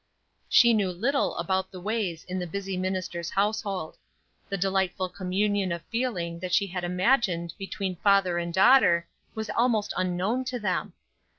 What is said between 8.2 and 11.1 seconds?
and daughter was almost unknown to them.